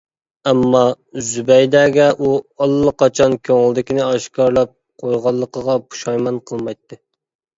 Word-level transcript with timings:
ئەمما، 0.49 0.79
زۇبەيدەگە 1.25 2.05
ئۇ 2.27 2.31
ئاللىقاچان 2.65 3.37
كۆڭلىدىكىنى 3.49 4.03
ئاشكارىلاپ 4.05 4.73
قويغانلىقىغا 5.03 5.77
پۇشايمان 5.91 6.41
قىلمايتتى. 6.53 6.99